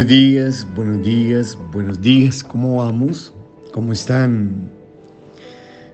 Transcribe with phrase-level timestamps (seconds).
[0.00, 3.34] Buenos días, buenos días, buenos días, ¿cómo vamos?
[3.74, 4.70] ¿Cómo están?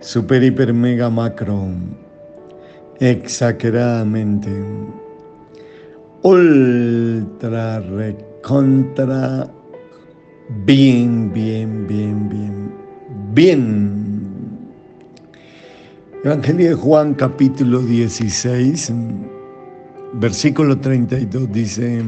[0.00, 1.68] Super, hiper, mega, macro,
[2.98, 4.48] exageradamente,
[6.22, 9.50] ultra, recontra,
[10.64, 12.72] bien, bien, bien, bien,
[13.34, 14.58] bien.
[16.24, 18.94] Evangelio de Juan capítulo 16,
[20.14, 22.02] versículo 32 dice,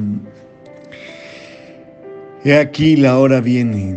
[2.45, 3.97] He aquí la hora viene,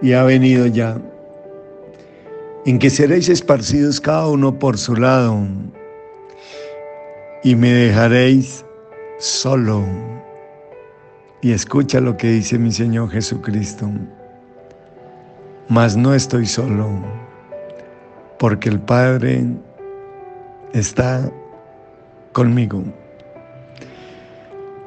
[0.00, 0.96] y ha venido ya,
[2.64, 5.46] en que seréis esparcidos cada uno por su lado,
[7.44, 8.64] y me dejaréis
[9.18, 9.84] solo.
[11.42, 13.90] Y escucha lo que dice mi Señor Jesucristo.
[15.68, 16.88] Mas no estoy solo,
[18.38, 19.44] porque el Padre
[20.72, 21.30] está
[22.32, 22.82] conmigo.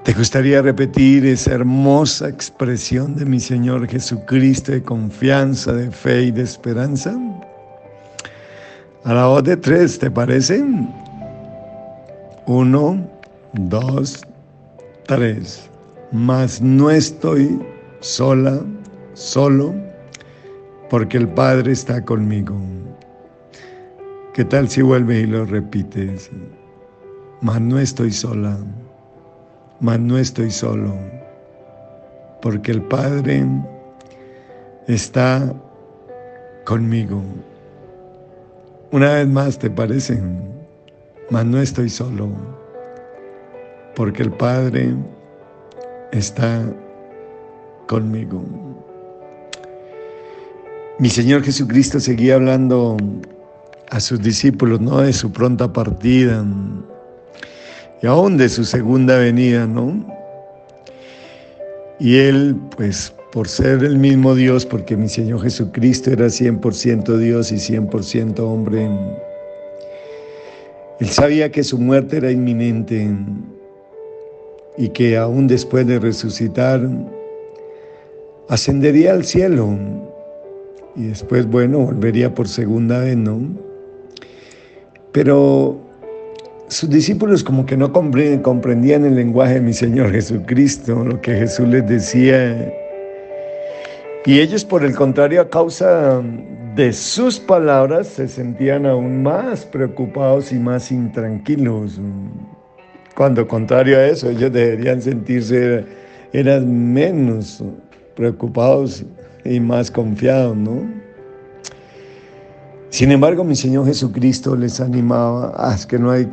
[0.05, 6.31] ¿Te gustaría repetir esa hermosa expresión de mi Señor Jesucristo de confianza, de fe y
[6.31, 7.17] de esperanza?
[9.03, 10.63] A la voz de tres, ¿te parece?
[12.45, 13.03] Uno,
[13.53, 14.21] dos,
[15.07, 15.67] tres.
[16.11, 17.59] Mas no estoy
[18.01, 18.61] sola,
[19.15, 19.73] solo,
[20.87, 22.55] porque el Padre está conmigo.
[24.35, 26.29] ¿Qué tal si vuelves y lo repites?
[27.41, 28.55] Mas no estoy sola
[29.79, 30.93] mas no estoy solo,
[32.41, 33.45] porque el Padre
[34.87, 35.53] está
[36.65, 37.21] conmigo.
[38.91, 40.21] Una vez más, ¿te parece?
[41.29, 42.29] Mas no estoy solo,
[43.95, 44.93] porque el Padre
[46.11, 46.63] está
[47.87, 48.43] conmigo.
[50.97, 52.95] Mi Señor Jesucristo seguía hablando
[53.89, 55.01] a sus discípulos, ¿no?
[55.01, 56.45] De su pronta partida,
[58.05, 60.05] y aún de su segunda venida, ¿no?
[61.99, 67.51] Y él, pues, por ser el mismo Dios, porque mi Señor Jesucristo era 100% Dios
[67.51, 68.87] y 100% hombre,
[70.99, 73.09] él sabía que su muerte era inminente
[74.77, 76.87] y que aún después de resucitar,
[78.49, 79.79] ascendería al cielo
[80.95, 83.41] y después, bueno, volvería por segunda vez, ¿no?
[85.11, 85.84] Pero
[86.67, 91.67] sus discípulos como que no comprendían el lenguaje de mi Señor Jesucristo, lo que Jesús
[91.67, 92.73] les decía.
[94.25, 96.21] Y ellos, por el contrario, a causa
[96.75, 101.99] de sus palabras, se sentían aún más preocupados y más intranquilos.
[103.15, 105.85] Cuando contrario a eso, ellos deberían sentirse,
[106.33, 107.63] eran menos
[108.15, 109.05] preocupados
[109.43, 110.83] y más confiados, ¿no?
[112.89, 116.27] Sin embargo, mi Señor Jesucristo les animaba, es que no hay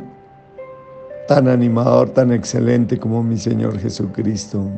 [1.27, 4.69] tan animador, tan excelente como mi Señor Jesucristo.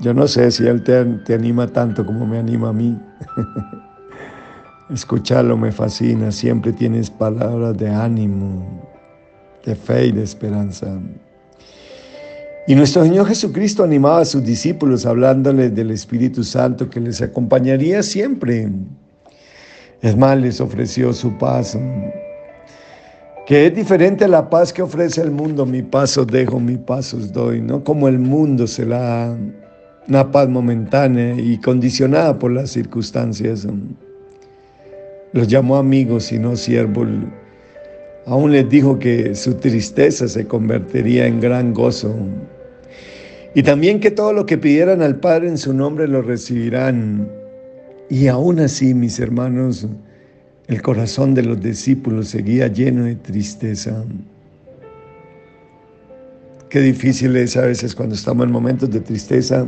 [0.00, 2.98] Yo no sé si Él te, anima tanto como me anima a mí.
[4.90, 8.82] Escucharlo me fascina, siempre tienes palabras de ánimo,
[9.64, 10.86] de fe y de esperanza.
[12.68, 18.02] Y nuestro Señor Jesucristo animaba a sus discípulos hablándoles del Espíritu Santo que les acompañaría
[18.02, 18.68] siempre.
[20.02, 21.76] Es más, les ofreció su paz
[23.46, 25.64] que es diferente a la paz que ofrece el mundo.
[25.64, 27.82] Mi paso dejo, mi paso os doy, ¿no?
[27.84, 29.36] Como el mundo se la
[30.08, 33.66] una paz momentánea y condicionada por las circunstancias.
[35.32, 37.08] Los llamó amigos y no siervos.
[38.26, 42.14] Aún les dijo que su tristeza se convertiría en gran gozo.
[43.54, 47.28] Y también que todo lo que pidieran al Padre en su nombre lo recibirán.
[48.10, 49.86] Y aún así, mis hermanos,
[50.68, 54.04] el corazón de los discípulos seguía lleno de tristeza.
[56.68, 59.66] Qué difícil es a veces cuando estamos en momentos de tristeza,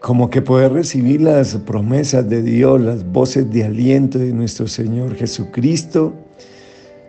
[0.00, 5.14] como que poder recibir las promesas de Dios, las voces de aliento de nuestro Señor
[5.14, 6.14] Jesucristo,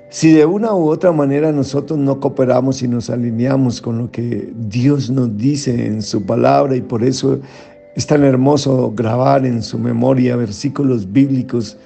[0.09, 4.51] si de una u otra manera nosotros no cooperamos y nos alineamos con lo que
[4.57, 7.39] Dios nos dice en su palabra y por eso
[7.95, 11.77] es tan hermoso grabar en su memoria versículos bíblicos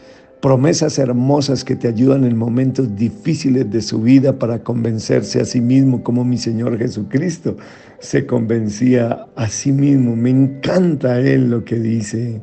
[0.45, 5.59] promesas hermosas que te ayudan en momentos difíciles de su vida para convencerse a sí
[5.59, 7.57] mismo, como mi Señor Jesucristo
[7.97, 10.15] se convencía a sí mismo.
[10.15, 12.39] Me encanta Él lo que dice,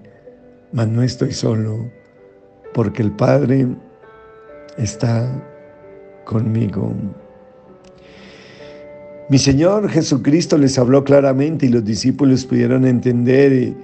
[0.72, 1.88] mas no estoy solo,
[2.74, 3.68] porque el Padre
[4.78, 5.40] está
[6.24, 6.92] conmigo.
[9.30, 13.76] Mi Señor Jesucristo les habló claramente y los discípulos pudieron entender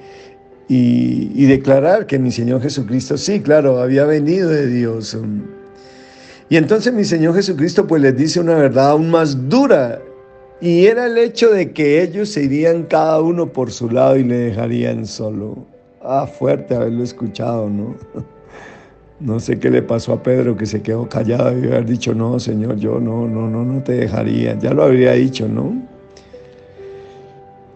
[0.69, 5.17] y, declarar que mi Señor Jesucristo, sí, claro, había venido de Dios.
[6.51, 10.01] Y entonces mi Señor Jesucristo pues les dice una verdad aún más dura
[10.61, 14.25] Y era el hecho de que ellos se irían cada uno por su lado y
[14.25, 15.67] le dejarían solo.
[16.03, 17.97] Ah, fuerte haberlo escuchado, ¿no?
[19.21, 22.39] No sé qué le pasó a Pedro que se quedó callado y haber dicho, no,
[22.39, 24.57] Señor, yo no, no, no, no te dejaría.
[24.61, 25.88] Ya lo habría dicho, ¿no?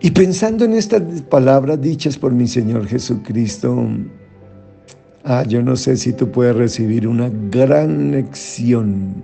[0.04, 3.86] Y pensando en estas palabras dichas por mi Señor Jesucristo,
[5.22, 9.14] ah, yo no sé si tú puedes recibir una gran lección.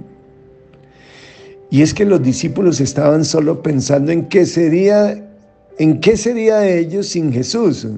[1.69, 5.21] Y es que los discípulos estaban solo pensando en qué sería,
[5.81, 7.89] en qué sería ellos sin Jesús,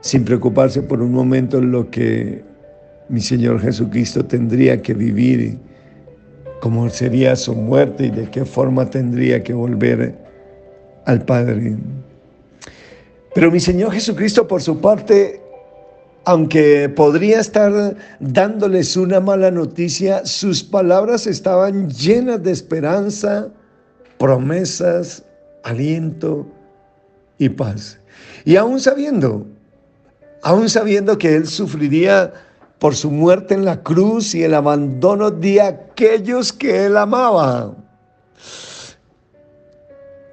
[0.00, 2.42] sin preocuparse por un momento lo que
[3.10, 5.58] mi Señor Jesucristo tendría que vivir,
[6.62, 10.25] cómo sería su muerte y de qué forma tendría que volver
[11.06, 11.76] al Padre.
[13.34, 15.40] Pero mi Señor Jesucristo, por su parte,
[16.24, 23.48] aunque podría estar dándoles una mala noticia, sus palabras estaban llenas de esperanza,
[24.18, 25.24] promesas,
[25.64, 26.46] aliento
[27.38, 27.98] y paz.
[28.44, 29.46] Y aún sabiendo,
[30.42, 32.32] aún sabiendo que Él sufriría
[32.78, 37.74] por su muerte en la cruz y el abandono de aquellos que él amaba.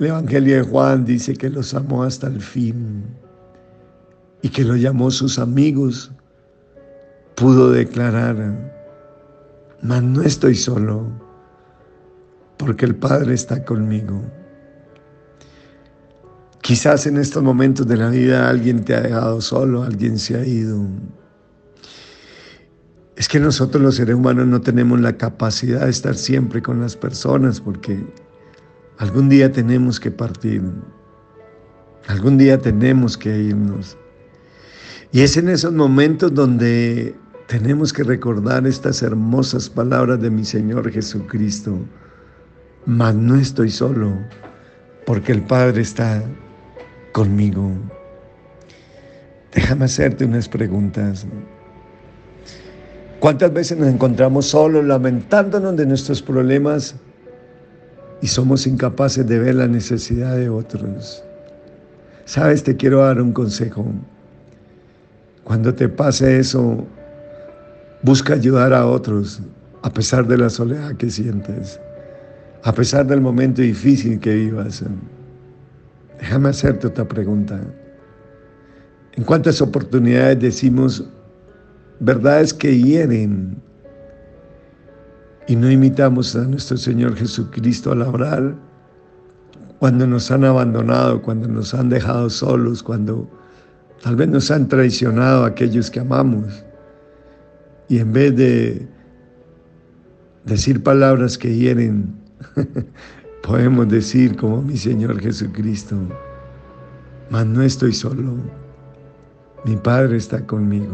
[0.04, 3.06] El Evangelio de Juan dice que los amó hasta el fin
[4.42, 6.12] y que lo llamó sus amigos.
[7.36, 8.36] Pudo declarar,
[9.82, 11.08] mas no estoy solo,
[12.58, 14.22] porque el Padre está conmigo.
[16.62, 20.46] Quizás en estos momentos de la vida alguien te ha dejado solo, alguien se ha
[20.46, 20.86] ido.
[23.16, 26.98] Es que nosotros los seres humanos no tenemos la capacidad de estar siempre con las
[26.98, 28.06] personas porque
[28.98, 30.62] algún día tenemos que partir,
[32.08, 33.98] algún día tenemos que irnos.
[35.12, 37.16] Y es en esos momentos donde
[37.48, 41.78] tenemos que recordar estas hermosas palabras de mi Señor Jesucristo.
[42.86, 44.12] Mas no estoy solo,
[45.06, 46.24] porque el Padre está
[47.12, 47.72] conmigo.
[49.54, 51.28] Déjame hacerte unas preguntas.
[53.20, 56.96] ¿Cuántas veces nos encontramos solos lamentándonos de nuestros problemas
[58.24, 61.22] y somos incapaces de ver la necesidad de otros?
[62.24, 63.86] Sabes, te quiero dar un consejo.
[65.44, 66.88] Cuando te pase eso,
[68.02, 69.42] busca ayudar a otros
[69.82, 71.82] a pesar de la soledad que sientes,
[72.64, 74.82] a pesar del momento difícil que vivas.
[76.18, 77.60] Déjame hacerte otra pregunta.
[79.18, 81.04] ¿En cuántas oportunidades decimos,
[82.00, 83.62] verdades que hieren
[85.48, 88.56] y no imitamos a nuestro Señor Jesucristo al orar
[89.80, 93.30] cuando nos han abandonado, cuando nos han dejado solos, cuando
[94.02, 96.64] tal vez nos han traicionado aquellos que amamos.
[97.90, 98.88] Y en vez de
[100.46, 102.16] decir palabras que hieren,
[103.44, 105.98] podemos decir como mi Señor Jesucristo,
[107.30, 108.38] mas no estoy solo,
[109.66, 110.94] mi Padre está conmigo.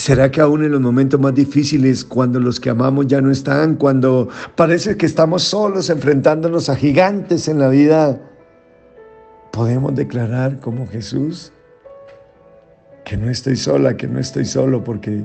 [0.00, 3.76] ¿Será que aún en los momentos más difíciles, cuando los que amamos ya no están,
[3.76, 8.18] cuando parece que estamos solos enfrentándonos a gigantes en la vida,
[9.52, 11.52] podemos declarar como Jesús
[13.04, 15.22] que no estoy sola, que no estoy solo porque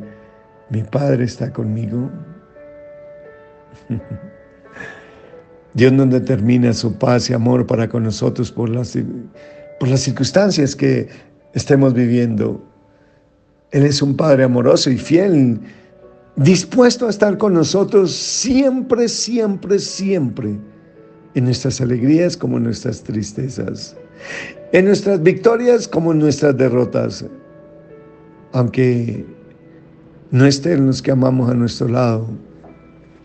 [0.69, 2.11] mi Padre está conmigo?
[5.73, 8.97] Dios no determina su paz y amor para con nosotros por las,
[9.79, 11.07] por las circunstancias que
[11.53, 12.74] estemos viviendo.
[13.75, 15.59] Él es un Padre amoroso y fiel,
[16.37, 20.55] dispuesto a estar con nosotros siempre, siempre, siempre,
[21.33, 23.93] en nuestras alegrías como en nuestras tristezas,
[24.71, 27.25] en nuestras victorias como en nuestras derrotas,
[28.53, 29.25] aunque
[30.31, 32.29] no estén los que amamos a nuestro lado,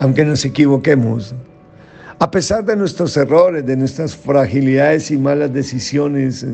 [0.01, 1.33] aunque nos equivoquemos,
[2.19, 6.45] a pesar de nuestros errores, de nuestras fragilidades y malas decisiones,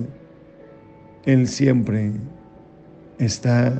[1.24, 2.12] Él siempre
[3.18, 3.72] está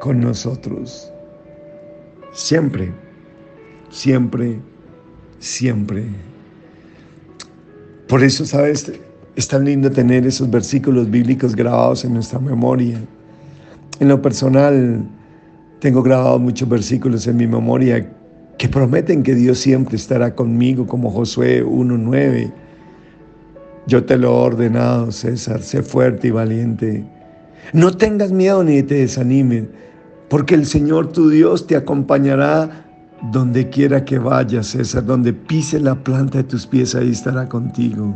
[0.00, 1.10] con nosotros.
[2.32, 2.92] Siempre,
[3.90, 4.58] siempre,
[5.38, 6.04] siempre.
[8.08, 8.92] Por eso, ¿sabes?
[9.36, 13.00] Es tan lindo tener esos versículos bíblicos grabados en nuestra memoria.
[14.00, 15.02] En lo personal,
[15.80, 18.10] tengo grabados muchos versículos en mi memoria
[18.58, 22.52] que prometen que Dios siempre estará conmigo, como Josué 1.9.
[23.86, 27.04] Yo te lo he ordenado, César, sé fuerte y valiente
[27.72, 29.64] no tengas miedo ni te desanimes,
[30.28, 32.86] porque el Señor tu Dios te acompañará
[33.32, 38.14] donde quiera que vayas, César, donde pise la planta de tus pies, ahí estará contigo.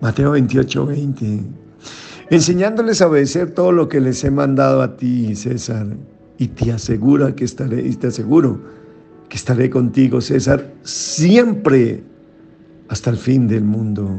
[0.00, 1.44] Mateo 28, 20.
[2.30, 5.86] Enseñándoles a obedecer todo lo que les he mandado a ti, César,
[6.38, 8.60] y te asegura que estaré, y te aseguro
[9.28, 12.02] que estaré contigo, César, siempre
[12.88, 14.10] hasta el fin del mundo.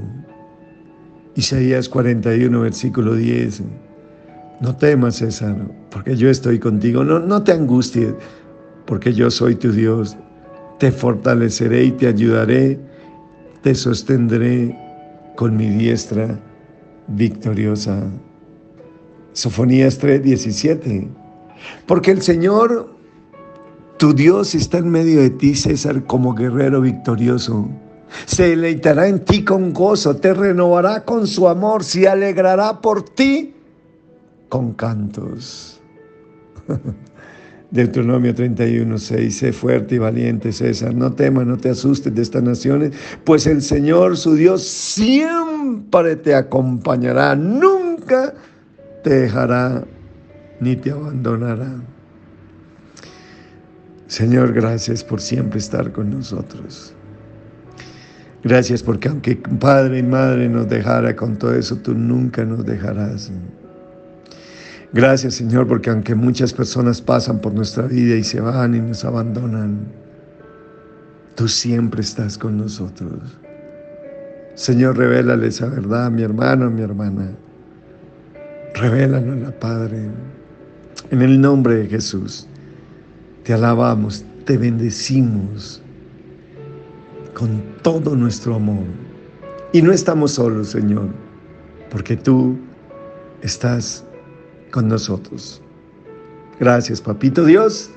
[1.36, 3.62] Isaías 41, versículo 10.
[4.60, 5.56] No temas, César,
[5.92, 7.04] porque yo estoy contigo.
[7.04, 8.14] No, no te angusties,
[8.86, 10.18] porque yo soy tu Dios.
[10.80, 12.80] Te fortaleceré y te ayudaré.
[13.62, 14.76] Te sostendré
[15.36, 16.40] con mi diestra
[17.08, 18.04] victoriosa.
[19.34, 21.08] Sofonías 3, 17.
[21.86, 22.90] Porque el Señor,
[23.98, 27.70] tu Dios, está en medio de ti, César, como guerrero victorioso.
[28.26, 33.54] Se deleitará en ti con gozo, te renovará con su amor, se alegrará por ti
[34.50, 35.82] con cantos.
[37.72, 42.42] Deuteronomio 31, 6, sé fuerte y valiente, César, no temas, no te asustes de estas
[42.42, 42.94] naciones,
[43.26, 48.34] pues el Señor, su Dios, siempre te acompañará, nunca
[49.04, 49.84] te dejará
[50.62, 51.76] ni te abandonará.
[54.08, 56.94] Señor, gracias por siempre estar con nosotros.
[58.44, 63.30] Gracias porque aunque padre y madre nos dejara con todo eso, tú nunca nos dejarás.
[64.94, 69.04] Gracias Señor porque aunque muchas personas pasan por nuestra vida y se van y nos
[69.04, 69.80] abandonan,
[71.36, 73.38] tú siempre estás con nosotros.
[74.56, 77.30] Señor, revélale esa verdad mi hermano, mi hermana.
[78.74, 80.10] Revélalo la Padre.
[81.12, 82.48] En el nombre de Jesús,
[83.44, 85.82] te alabamos, te bendecimos
[87.36, 88.84] con todo nuestro amor.
[89.74, 91.10] Y no estamos solos, Señor,
[91.92, 92.58] porque tú
[93.44, 94.04] estás
[94.72, 95.62] con nosotros.
[96.60, 97.90] Gracias, Papito Dios.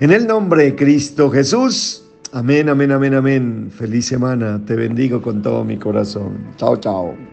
[0.00, 2.04] En el nombre de Cristo Jesús.
[2.32, 3.70] Amén, amén, amén, amén.
[3.70, 4.60] Feliz semana.
[4.66, 6.38] Te bendigo con todo mi corazón.
[6.56, 7.28] Chao, chao.